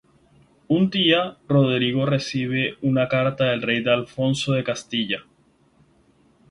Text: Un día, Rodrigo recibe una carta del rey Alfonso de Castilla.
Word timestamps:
Un 0.67 0.89
día, 0.89 1.37
Rodrigo 1.47 2.07
recibe 2.07 2.75
una 2.81 3.07
carta 3.07 3.43
del 3.51 3.61
rey 3.61 3.85
Alfonso 3.87 4.53
de 4.53 4.63
Castilla. 4.63 5.25